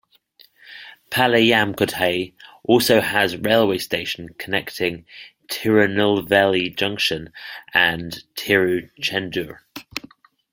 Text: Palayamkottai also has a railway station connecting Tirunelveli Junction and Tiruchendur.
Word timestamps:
Palayamkottai 1.11 2.33
also 2.63 3.01
has 3.01 3.33
a 3.33 3.37
railway 3.37 3.77
station 3.77 4.29
connecting 4.39 5.05
Tirunelveli 5.47 6.75
Junction 6.75 7.31
and 7.71 8.23
Tiruchendur. 8.33 9.59